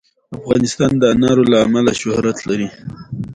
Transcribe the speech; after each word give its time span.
افغانستان 0.37 0.91
د 0.97 1.03
انار 1.13 1.37
له 1.51 1.57
امله 1.65 1.91
شهرت 2.01 2.37
لري. 2.49 2.67